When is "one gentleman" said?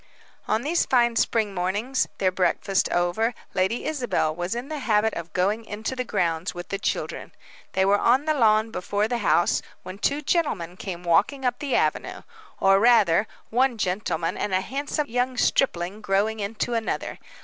13.51-14.37